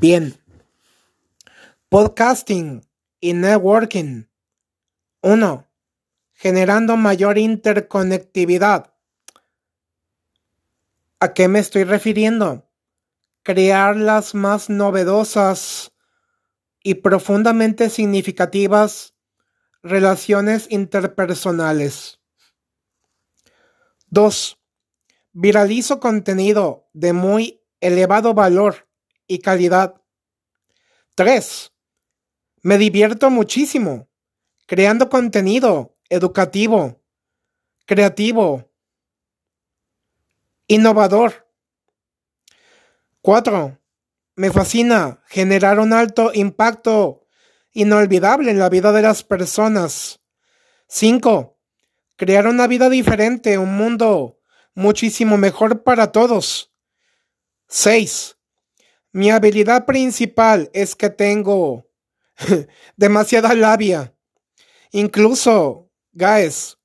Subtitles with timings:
[0.00, 0.34] Bien.
[1.90, 2.88] Podcasting
[3.20, 4.28] y networking.
[5.20, 5.68] 1.
[6.32, 8.94] Generando mayor interconectividad.
[11.18, 12.66] ¿A qué me estoy refiriendo?
[13.42, 15.92] Crear las más novedosas
[16.82, 19.14] y profundamente significativas
[19.82, 22.20] relaciones interpersonales.
[24.08, 24.58] 2.
[25.32, 28.89] Viralizo contenido de muy elevado valor
[29.30, 30.02] y calidad.
[31.14, 31.72] 3.
[32.62, 34.08] Me divierto muchísimo
[34.66, 37.00] creando contenido educativo,
[37.86, 38.68] creativo,
[40.66, 41.48] innovador.
[43.22, 43.78] 4.
[44.34, 47.28] Me fascina generar un alto impacto
[47.72, 50.20] inolvidable en la vida de las personas.
[50.88, 51.56] 5.
[52.16, 54.40] Crear una vida diferente, un mundo
[54.74, 56.72] muchísimo mejor para todos.
[57.68, 58.39] 6.
[59.12, 61.88] Mi habilidad principal es que tengo
[62.96, 64.14] demasiada labia.
[64.92, 66.78] Incluso, guys,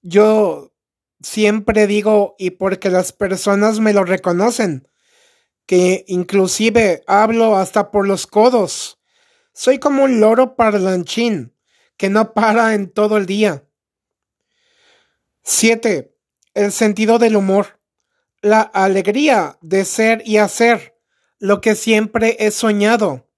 [0.00, 0.72] yo
[1.20, 4.88] siempre digo, y porque las personas me lo reconocen,
[5.66, 8.98] que inclusive hablo hasta por los codos.
[9.52, 11.54] Soy como un loro parlanchín
[11.96, 13.64] que no para en todo el día.
[15.44, 16.14] 7.
[16.54, 17.78] El sentido del humor.
[18.40, 20.91] La alegría de ser y hacer
[21.42, 23.28] lo que siempre he soñado,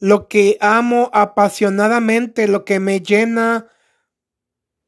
[0.00, 3.68] lo que amo apasionadamente, lo que me llena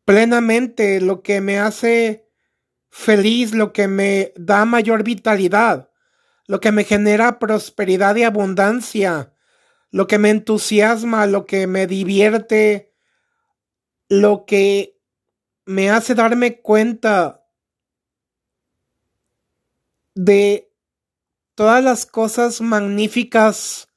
[0.04, 2.28] plenamente, lo que me hace
[2.90, 5.90] feliz, lo que me da mayor vitalidad,
[6.48, 9.32] lo que me genera prosperidad y abundancia,
[9.92, 12.92] lo que me entusiasma, lo que me divierte,
[14.08, 14.98] lo que
[15.66, 17.46] me hace darme cuenta
[20.16, 20.73] de
[21.54, 23.88] todas las cosas magníficas,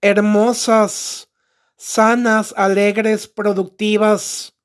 [0.00, 1.30] hermosas,
[1.76, 4.56] sanas, alegres, productivas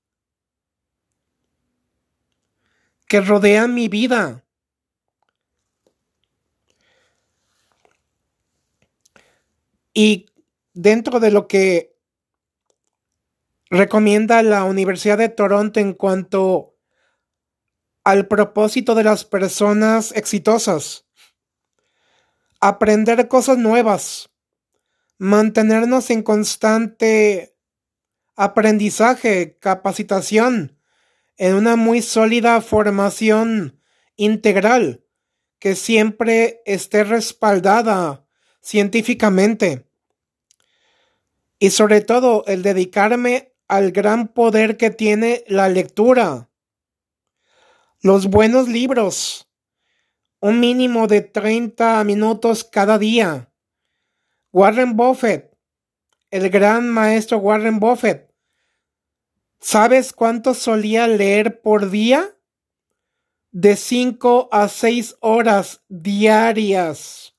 [3.08, 4.44] que rodean mi vida.
[9.94, 10.26] Y
[10.73, 11.95] dentro de lo que
[13.70, 16.76] recomienda la Universidad de Toronto en cuanto
[18.04, 21.05] al propósito de las personas exitosas,
[22.67, 24.31] aprender cosas nuevas,
[25.20, 27.55] mantenernos en constante
[28.36, 30.76] aprendizaje, capacitación,
[31.37, 33.80] en una muy sólida formación
[34.15, 35.05] integral
[35.59, 38.26] que siempre esté respaldada
[38.64, 39.86] científicamente.
[41.59, 46.49] Y sobre todo el dedicarme al gran poder que tiene la lectura.
[48.02, 49.45] Los buenos libros,
[50.39, 53.51] un mínimo de 30 minutos cada día.
[54.51, 55.55] Warren Buffett,
[56.31, 58.33] el gran maestro Warren Buffett,
[59.59, 62.37] ¿sabes cuánto solía leer por día?
[63.51, 67.35] De 5 a 6 horas diarias.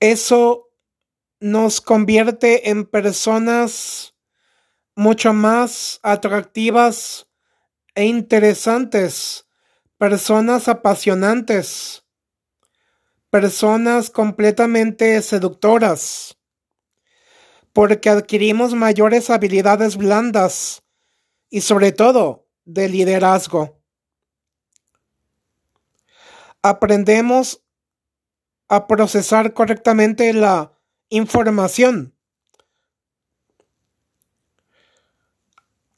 [0.00, 0.70] Eso
[1.38, 4.14] nos convierte en personas
[4.94, 7.28] mucho más atractivas
[7.94, 9.46] e interesantes,
[9.98, 12.04] personas apasionantes,
[13.30, 16.36] personas completamente seductoras,
[17.72, 20.82] porque adquirimos mayores habilidades blandas
[21.48, 23.80] y sobre todo de liderazgo.
[26.62, 27.62] Aprendemos
[28.68, 30.72] a procesar correctamente la
[31.08, 32.14] información.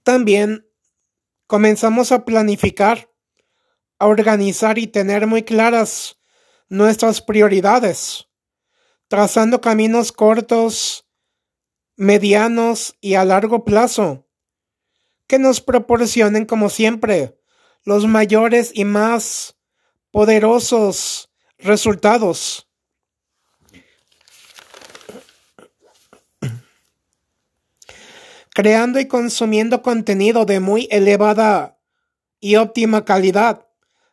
[0.02, 0.63] También
[1.46, 3.10] comenzamos a planificar,
[3.98, 6.18] a organizar y tener muy claras
[6.68, 8.28] nuestras prioridades,
[9.08, 11.06] trazando caminos cortos,
[11.96, 14.26] medianos y a largo plazo,
[15.26, 17.38] que nos proporcionen, como siempre,
[17.84, 19.56] los mayores y más
[20.10, 22.68] poderosos resultados.
[28.54, 31.80] Creando y consumiendo contenido de muy elevada
[32.40, 33.66] y óptima calidad,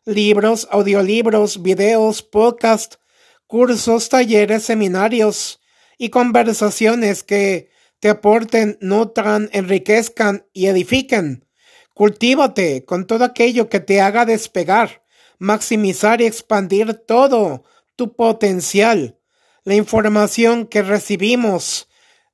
[0.03, 2.99] libros, audiolibros, videos, podcasts,
[3.45, 5.61] cursos, talleres, seminarios
[5.97, 11.45] y conversaciones que te aporten, nutran, enriquezcan y edifiquen.
[11.93, 15.03] Cultívate con todo aquello que te haga despegar,
[15.37, 17.63] maximizar y expandir todo
[17.95, 19.19] tu potencial.
[19.63, 21.89] La información que recibimos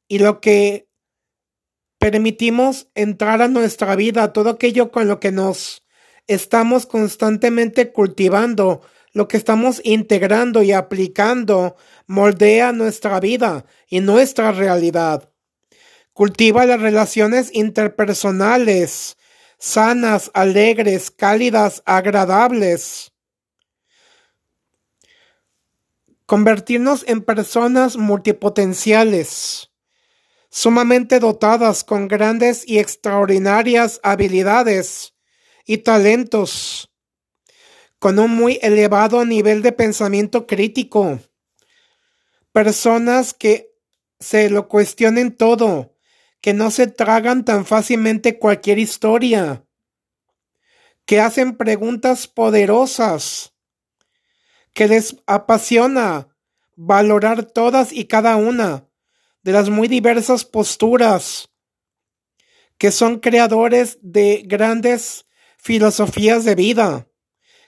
[0.08, 0.87] y lo que
[2.00, 5.84] permitimos entrar a nuestra vida todo aquello con lo que nos
[6.28, 8.82] estamos constantemente cultivando,
[9.14, 15.32] lo que estamos integrando y aplicando moldea nuestra vida y nuestra realidad.
[16.14, 19.18] Cultiva las relaciones interpersonales,
[19.58, 23.14] sanas, alegres, cálidas, agradables.
[26.26, 29.67] Convertirnos en personas multipotenciales,
[30.58, 35.14] sumamente dotadas con grandes y extraordinarias habilidades
[35.68, 36.92] y talentos,
[38.00, 41.20] con un muy elevado nivel de pensamiento crítico.
[42.54, 43.70] Personas que
[44.20, 45.96] se lo cuestionen todo,
[46.42, 49.64] que no se tragan tan fácilmente cualquier historia,
[51.06, 53.54] que hacen preguntas poderosas,
[54.74, 56.36] que les apasiona
[56.76, 58.87] valorar todas y cada una
[59.48, 61.50] de las muy diversas posturas,
[62.78, 65.26] que son creadores de grandes
[65.58, 67.08] filosofías de vida,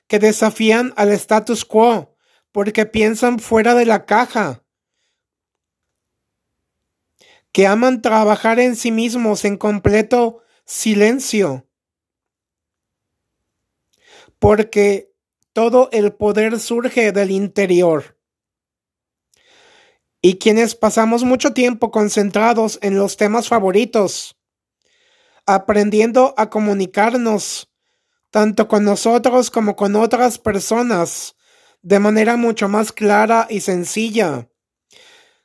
[0.06, 2.18] que desafían al status quo
[2.52, 4.62] porque piensan fuera de la caja,
[7.54, 11.66] que aman trabajar en sí mismos en completo silencio,
[14.38, 15.14] porque
[15.54, 18.19] todo el poder surge del interior.
[20.22, 24.38] Y quienes pasamos mucho tiempo concentrados en los temas favoritos,
[25.46, 27.72] aprendiendo a comunicarnos
[28.30, 31.36] tanto con nosotros como con otras personas
[31.82, 34.50] de manera mucho más clara y sencilla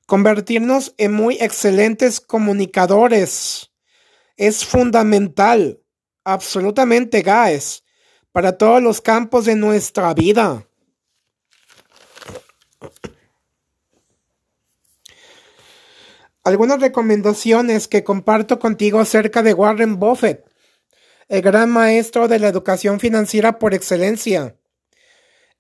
[0.07, 3.71] Convertirnos en muy excelentes comunicadores
[4.37, 5.81] es fundamental,
[6.25, 7.85] absolutamente, guys,
[8.31, 10.69] para todos los campos de nuestra vida.
[16.45, 20.45] Algunas recomendaciones que comparto contigo acerca de Warren Buffett,
[21.29, 24.55] el gran maestro de la educación financiera por excelencia.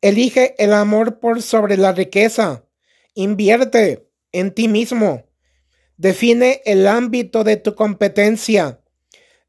[0.02, 2.66] Elige el amor por sobre la riqueza.
[3.14, 5.24] Invierte en ti mismo.
[5.96, 8.80] Define el ámbito de tu competencia,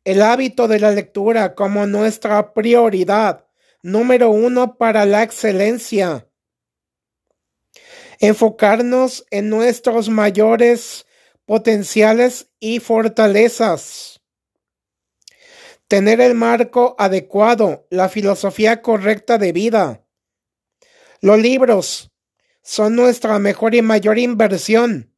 [0.06, 3.46] el hábito de la lectura como nuestra prioridad
[3.82, 6.30] número uno para la excelencia.
[8.20, 11.06] Enfocarnos en nuestros mayores
[11.46, 14.22] potenciales y fortalezas.
[15.88, 20.06] Tener el marco adecuado, la filosofía correcta de vida.
[21.22, 22.12] Los libros,
[22.66, 25.14] son nuestra mejor y mayor inversión,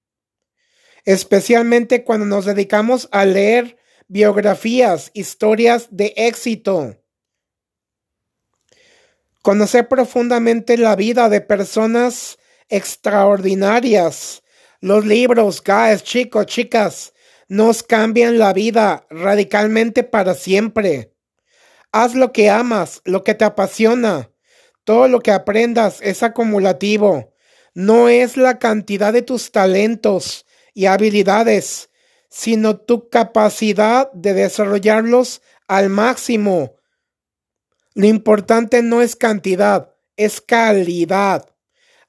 [1.05, 3.77] especialmente cuando nos dedicamos a leer
[4.09, 6.97] biografías, historias de éxito.
[9.41, 12.37] Conocer profundamente la vida de personas
[12.67, 14.43] extraordinarias.
[14.79, 17.13] Los libros, guys, chicos, chicas,
[17.47, 21.13] nos cambian la vida radicalmente para siempre.
[21.91, 24.29] Haz lo que amas, lo que te apasiona.
[24.83, 27.33] Todo lo que aprendas es acumulativo
[27.77, 31.91] no es la cantidad de tus talentos y habilidades,
[32.27, 36.75] sino tu capacidad de desarrollarlos al máximo.
[37.93, 41.53] Lo importante no es cantidad, es calidad,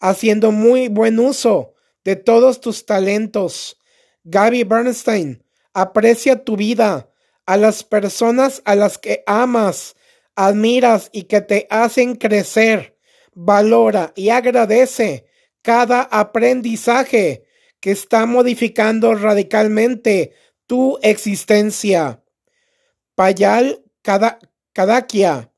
[0.00, 3.78] haciendo muy buen uso de todos tus talentos.
[4.24, 7.10] Gaby Bernstein, aprecia tu vida,
[7.46, 9.96] a las personas a las que amas,
[10.36, 12.98] admiras y que te hacen crecer.
[13.32, 15.26] Valora y agradece
[15.62, 17.44] cada aprendizaje
[17.81, 20.34] que está modificando radicalmente
[20.67, 22.22] tu existencia.
[23.14, 23.82] Payal
[24.72, 25.52] Kadakia.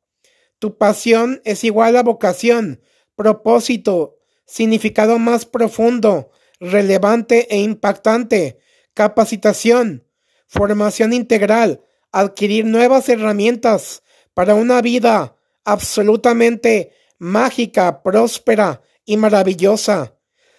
[0.61, 2.82] Tu pasión es igual a vocación,
[3.16, 4.20] propósito,
[4.50, 8.59] significado más profundo, relevante e impactante,
[8.95, 10.09] capacitación,
[10.49, 14.02] formación integral, adquirir nuevas herramientas
[14.35, 20.16] para una vida absolutamente mágica, próspera y maravillosa.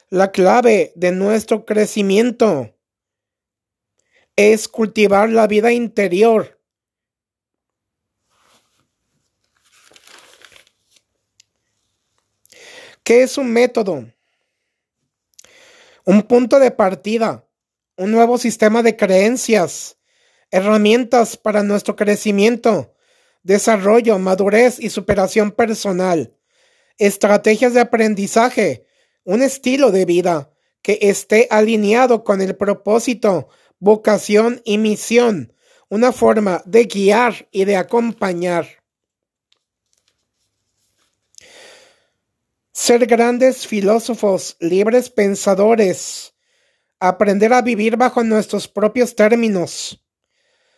[0.10, 2.74] La clave de nuestro crecimiento
[4.38, 6.61] es cultivar la vida interior.
[13.12, 14.10] ¿Qué es un método?
[16.06, 17.46] Un punto de partida,
[17.98, 19.98] un nuevo sistema de creencias,
[20.50, 22.96] herramientas para nuestro crecimiento,
[23.44, 26.38] desarrollo, madurez y superación personal
[26.98, 28.86] estrategias de aprendizaje,
[29.26, 35.54] un estilo de vida que esté alineado con el propósito, vocación y misión,
[35.90, 38.81] una forma de guiar y de acompañar.
[42.74, 46.34] Ser grandes filósofos, libres pensadores,
[47.02, 50.02] aprender a vivir bajo nuestros propios términos,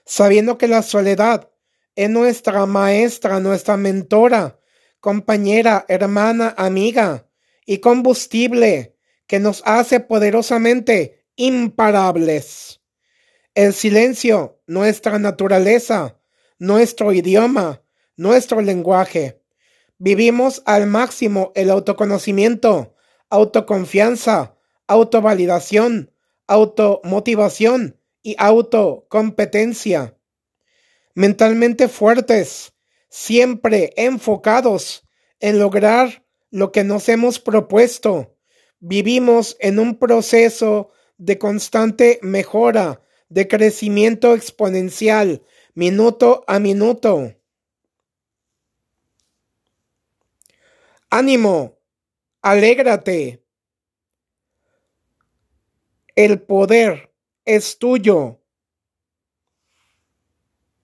[0.03, 1.51] sabiendo que la soledad
[1.95, 4.59] es nuestra maestra, nuestra mentora,
[4.99, 7.29] compañera, hermana, amiga
[7.63, 8.97] y combustible
[9.27, 12.81] que nos hace poderosamente imparables.
[13.53, 16.17] El silencio, nuestra naturaleza,
[16.57, 17.83] nuestro idioma,
[18.17, 19.42] nuestro lenguaje.
[20.05, 22.93] Vivimos al máximo el autoconocimiento,
[23.29, 26.11] autoconfianza, autovalidación,
[26.45, 30.17] automotivación y autocompetencia.
[31.15, 32.73] Mentalmente fuertes,
[33.07, 35.07] siempre enfocados
[35.39, 38.35] en lograr lo que nos hemos propuesto.
[38.81, 45.43] Vivimos en un proceso de constante mejora, de crecimiento exponencial,
[45.75, 47.35] minuto a minuto.
[51.15, 51.77] Ánimo,
[52.41, 53.45] alégrate.
[56.15, 57.13] El poder
[57.45, 58.42] es tuyo.